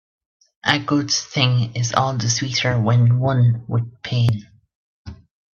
A 0.65 0.79
good 0.79 1.11
thing 1.11 1.75
is 1.75 1.93
all 1.93 2.17
the 2.17 2.27
sweeter 2.27 2.81
when 2.81 3.19
won 3.19 3.63
with 3.67 4.01
pain. 4.01 4.49